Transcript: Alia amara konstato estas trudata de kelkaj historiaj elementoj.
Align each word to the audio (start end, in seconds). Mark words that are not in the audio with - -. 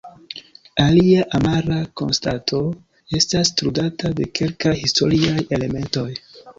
Alia 0.85 1.25
amara 1.39 1.77
konstato 2.01 2.63
estas 3.21 3.55
trudata 3.63 4.15
de 4.21 4.31
kelkaj 4.41 4.77
historiaj 4.85 5.41
elementoj. 5.61 6.13